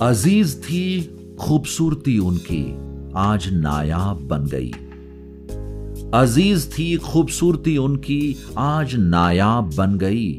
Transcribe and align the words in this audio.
अज़ीज़ 0.00 0.56
थी 0.56 0.84
खूबसूरती 1.40 2.18
उनकी, 2.18 2.76
आज 3.16 3.48
नायाब 3.52 4.20
बन 4.28 4.44
गई। 4.44 4.70
अज़ीज़ 6.14 6.68
थी 6.70 6.96
खूबसूरती 6.96 7.76
उनकी, 7.76 8.36
आज 8.58 8.94
नायाब 8.94 9.70
बन 9.76 9.96
गई। 9.98 10.32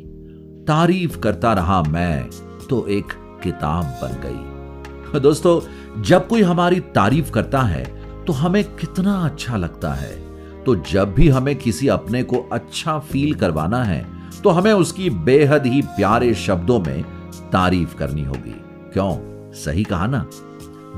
तारीफ़ 0.68 1.20
करता 1.20 1.54
रहा 1.54 1.81
मैं 1.84 2.29
तो 2.70 2.88
एक 2.88 3.05
किताब 3.44 3.84
बन 3.84 4.18
गई। 4.26 5.20
दोस्तों, 5.20 5.60
जब 6.01 6.28
कोई 6.28 6.42
हमारी 6.42 6.79
तारीफ़ 6.79 7.31
करता 7.31 7.62
है 7.62 7.85
तो 8.26 8.33
हमें 8.33 8.63
कितना 8.63 9.13
अच्छा 9.13 9.58
लगता 9.58 9.94
है। 9.94 10.15
तो 10.63 10.76
जब 10.76 11.13
भी 11.13 11.29
हमें 11.29 11.56
किसी 11.56 11.88
अपने 11.88 12.24
को 12.24 12.38
अच्छा 12.54 12.99
फील 12.99 13.33
करवाना 13.33 13.83
है 13.83 14.06
तो 14.44 14.49
हमें 14.49 14.74
उसकी 14.74 15.10
बेहद 15.10 15.65
ही 15.65 15.81
प्यारे 15.81 16.34
शब्दों 16.34 16.80
में 16.80 17.04
तारीफ़ 17.52 17.95
करनी 17.95 18.23
होगी। 18.23 18.55
क्यों? 18.94 19.33
सही 19.55 19.84
कहा 19.84 20.08
ना? 20.08 20.26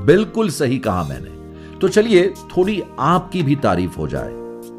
बिल्कुल 0.04 0.50
सही 0.50 0.78
कहा 0.78 1.02
मैंने। 1.04 1.78
तो 1.78 1.88
चलिए, 1.88 2.28
थोड़ी 2.56 2.82
आपकी 2.98 3.42
भी 3.42 3.56
तारीफ़ 3.56 3.96
हो 3.96 4.08
जाए। 4.08 4.32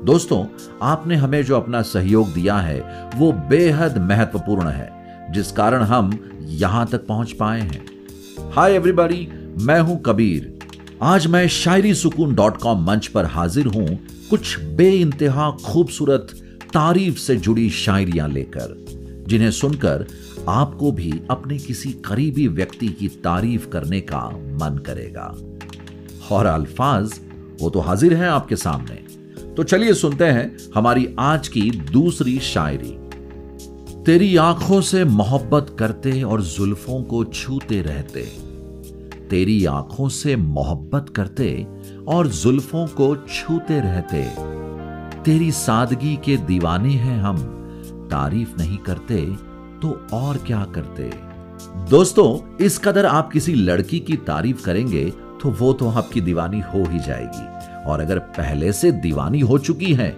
दोस्तों, 0.05 0.45
आपने 0.81 1.15
हमें 1.15 1.43
जो 1.43 1.55
अपना 1.55 1.81
सहयोग 1.81 2.33
दिया 2.33 2.57
है, 2.57 3.09
वो 3.15 3.31
बेहद 3.49 3.97
महत्वपूर्ण 3.97 4.67
है, 4.67 4.89
जिस 5.31 5.51
कारण 5.51 5.81
हम 5.81 6.11
यहाँ 6.41 6.85
तक 6.87 7.05
पहुँच 7.07 7.31
पाए 7.31 7.61
हैं। 7.61 7.85
हाय 8.51 8.73
एवरीबॉडी 8.73 9.27
मैं 9.61 9.79
हूँ 9.79 10.01
कबीर। 10.01 10.53
आज 11.03 11.27
मैं 11.27 11.47
शायरी 11.47 11.93
सुकून 11.93 12.35
डॉट 12.35 12.57
कॉम 12.57 12.85
मंच 12.85 13.07
पर 13.07 13.25
हाजिर 13.25 13.65
हूँ 13.65 13.87
कुछ 14.29 14.59
बे 14.59 14.89
इंतहा 14.91 15.51
खूबसूरत 15.65 16.27
तारीफ़ 16.73 17.17
से 17.17 17.35
जुड़ी 17.35 17.69
शायरियाँ 17.69 18.27
लेकर, 18.29 18.75
जिन्हें 19.27 19.51
सुनकर 19.51 20.05
आपको 20.49 20.91
भी 20.91 21.21
अपने 21.31 21.57
किसी 21.57 21.91
करीबी 21.91 22.47
व्यक्ति 22.47 22.87
की 22.87 23.07
तारीफ़ 23.07 23.69
करने 23.69 24.01
का 24.01 24.19
मन 24.29 24.83
करेगा। 24.87 25.35
और 26.31 26.45
अल्फाज, 26.45 27.19
वो 27.61 27.69
तो 27.69 27.79
हाजिर 27.79 28.13
हैं 28.13 28.29
आपके 28.29 28.55
सामने। 28.55 28.95
तो 29.53 29.63
चलिए 29.63 29.93
सुनते 29.93 30.25
हैं 30.25 30.57
हमारी 30.75 31.15
आज 31.19 31.47
की 31.47 31.71
दूसरी 31.71 32.39
शायरी। 32.39 32.97
तेरी 34.03 34.35
आँखों 34.35 34.81
से 34.81 35.05
मोहब्बत 35.05 35.75
करते 35.79 36.23
और 36.23 36.41
जुल्फों 36.41 37.03
को 37.03 37.23
छूते 37.23 37.81
रहते। 37.81 38.21
तेरी 39.29 39.65
आँखों 39.65 40.09
से 40.09 40.35
मोहब्बत 40.35 41.05
करते 41.09 41.67
और 42.07 42.27
जुल्फों 42.27 42.87
को 42.87 43.15
छूते 43.15 43.79
रहते। 43.79 44.27
तेरी 45.23 45.51
सादगी 45.51 46.19
के 46.25 46.37
दीवाने 46.37 46.93
हैं 46.93 47.21
हम, 47.21 47.37
तारीफ़ 48.11 48.57
नहीं 48.57 48.77
करते 48.77 49.46
तो 49.81 49.99
और 50.13 50.37
क्या 50.37 50.63
करते? 50.75 51.11
दोस्तों, 51.89 52.57
इस 52.57 52.77
कदर 52.77 53.05
आप 53.05 53.31
किसी 53.31 53.53
लड़की 53.55 53.99
की 53.99 54.15
तारीफ़ 54.27 54.63
करेंगे 54.63 55.03
तो 55.41 55.49
वो 55.51 55.71
तो 55.73 55.89
आपकी 55.89 56.21
दीवानी 56.21 56.59
हो 56.63 56.83
ही 56.83 56.99
जाएगी। 56.99 57.45
और 57.89 57.99
अगर 57.99 58.19
पहले 58.19 58.71
से 58.73 58.91
दीवानी 58.93 59.39
हो 59.39 59.57
चुकी 59.59 59.93
है 59.93 60.09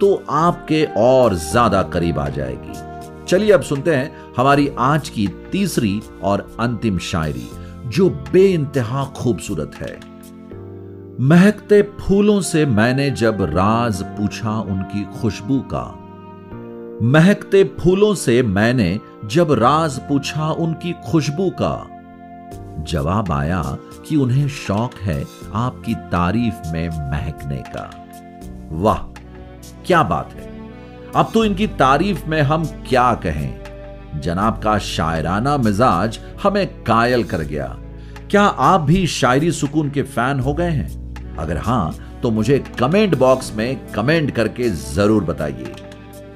तो 0.00 0.14
आपके 0.30 0.84
और 0.98 1.34
ज़्यादा 1.36 1.82
करीब 1.84 2.18
आ 2.18 2.28
जाएगी। 2.28 3.26
चलिए 3.26 3.52
अब 3.52 3.62
सुनते 3.62 3.94
हैं 3.94 4.34
हमारी 4.36 4.68
आज 4.78 5.08
की 5.08 5.26
तीसरी 5.52 6.00
और 6.22 6.46
अंतिम 6.60 6.98
शायरी, 7.00 7.48
जो 7.86 8.08
बे 8.32 8.46
इंतहा 8.46 9.04
खूबसूरत 9.16 9.74
है। 9.74 9.98
महकते 11.20 11.82
फूलों 12.00 12.40
से 12.42 12.64
मैंने 12.66 13.10
जब 13.12 13.42
राज 13.50 14.02
पूछा 14.18 14.58
उनकी 14.60 15.04
खुशबू 15.20 15.58
का, 15.72 15.84
महकते 17.04 17.62
फूलों 17.80 18.14
से 18.16 18.42
मैंने 18.42 18.98
जब 19.28 19.52
राज 19.52 19.98
पूछा 19.98 20.50
उनकी 20.50 20.92
खुशबू 21.06 21.48
का, 21.50 21.86
जवाब 22.82 23.32
आया 23.32 23.62
कि 24.08 24.16
उन्हें 24.16 24.48
शौक 24.48 24.94
है 24.94 25.24
आपकी 25.54 25.94
तारीफ़ 25.94 26.68
में 26.72 26.88
महकने 26.88 27.62
का। 27.66 27.90
वाह, 28.72 28.98
क्या 29.86 30.02
बात 30.02 30.32
है। 30.32 30.46
अब 31.16 31.30
तो 31.34 31.44
इनकी 31.44 31.66
तारीफ़ 31.66 32.26
में 32.26 32.40
हम 32.42 32.64
क्या 32.88 33.12
कहें? 33.14 34.20
जनाब 34.20 34.60
का 34.62 34.78
शायराना 34.78 35.56
मिजाज 35.56 36.18
हमें 36.42 36.66
कायल 36.84 37.24
कर 37.24 37.42
गया। 37.42 37.66
क्या 38.30 38.42
आप 38.42 38.80
भी 38.80 39.06
शायरी 39.06 39.52
सुकून 39.52 39.90
के 39.90 40.02
फ़ैन 40.02 40.40
हो 40.40 40.54
गए 40.54 40.70
हैं? 40.70 41.36
अगर 41.36 41.56
हाँ 41.56 41.94
तो 42.22 42.30
मुझे 42.30 42.58
कमेंट 42.78 43.18
बॉक्स 43.18 43.52
में 43.54 43.92
कमेंट 43.92 44.30
करके 44.30 44.70
ज़रूर 44.70 45.24
बताइए। 45.24 45.74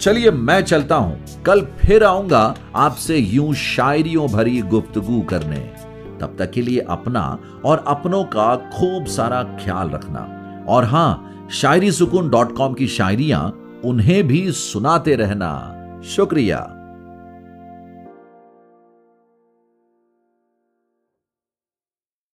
चलिए 0.02 0.30
मैं 0.30 0.60
चलता 0.60 0.94
हूँ। 0.96 1.42
कल 1.46 1.60
फिर 1.60 2.04
आऊँगा 2.04 2.54
आपसे 2.76 3.18
यूँ 3.18 3.54
शायरियों 3.54 4.28
भरी 4.28 4.62
गुफ्तगु 4.62 5.20
करने। 5.20 5.56
तब 6.20 6.36
तक 6.38 6.50
के 6.50 6.62
लिए 6.62 6.80
अपना 6.80 7.38
और 7.64 7.84
अपनों 7.86 8.24
का 8.24 8.56
खूब 8.56 9.06
सारा 9.06 9.42
ख्याल 9.42 9.90
रखना। 9.90 10.20
और 10.68 10.84
हाँ, 10.84 11.48
शायरी 11.52 11.92
सुकून 11.92 12.30
डॉट 12.30 12.56
कॉम 12.56 12.74
की 12.74 12.86
शायरियाँ 12.86 13.80
उन्हें 13.84 14.26
भी 14.26 14.52
सुनाते 14.52 15.14
रहना। 15.14 15.52
शुक्रिया। 16.04 16.71